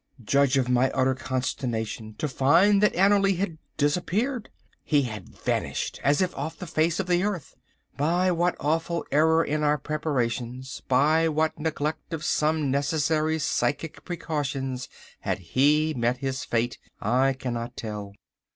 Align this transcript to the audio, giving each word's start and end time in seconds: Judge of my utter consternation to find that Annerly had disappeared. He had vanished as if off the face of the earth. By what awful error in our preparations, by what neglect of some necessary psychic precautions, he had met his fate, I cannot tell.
Judge 0.23 0.57
of 0.57 0.67
my 0.67 0.89
utter 0.95 1.13
consternation 1.13 2.15
to 2.17 2.27
find 2.27 2.81
that 2.81 2.95
Annerly 2.95 3.37
had 3.37 3.59
disappeared. 3.77 4.49
He 4.83 5.03
had 5.03 5.29
vanished 5.29 5.99
as 6.03 6.23
if 6.23 6.35
off 6.35 6.57
the 6.57 6.65
face 6.65 6.99
of 6.99 7.05
the 7.05 7.21
earth. 7.23 7.55
By 7.97 8.31
what 8.31 8.55
awful 8.59 9.05
error 9.11 9.45
in 9.45 9.61
our 9.61 9.77
preparations, 9.77 10.81
by 10.87 11.29
what 11.29 11.59
neglect 11.59 12.13
of 12.15 12.23
some 12.25 12.71
necessary 12.71 13.37
psychic 13.37 14.03
precautions, 14.03 14.89
he 15.23 15.89
had 15.89 15.97
met 15.97 16.17
his 16.17 16.45
fate, 16.45 16.79
I 16.99 17.33
cannot 17.33 17.77
tell. 17.77 18.13